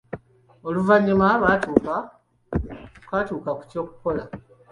[0.67, 1.95] Oluvannyuma baatuuka
[3.57, 4.23] ku ky'okukola.